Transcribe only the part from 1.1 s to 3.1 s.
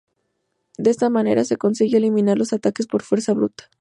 manera se conseguía eliminar los ataques por